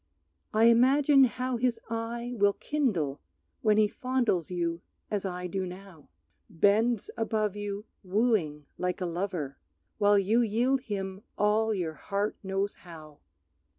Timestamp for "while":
9.99-10.17